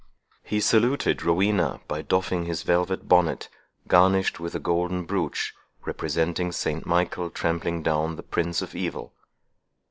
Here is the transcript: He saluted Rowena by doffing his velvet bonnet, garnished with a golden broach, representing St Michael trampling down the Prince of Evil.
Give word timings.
He 0.41 0.59
saluted 0.61 1.21
Rowena 1.23 1.79
by 1.87 2.01
doffing 2.01 2.45
his 2.45 2.63
velvet 2.63 3.07
bonnet, 3.07 3.49
garnished 3.87 4.39
with 4.39 4.55
a 4.55 4.59
golden 4.59 5.03
broach, 5.03 5.53
representing 5.85 6.51
St 6.51 6.87
Michael 6.87 7.29
trampling 7.29 7.83
down 7.83 8.15
the 8.15 8.23
Prince 8.23 8.63
of 8.63 8.73
Evil. 8.73 9.13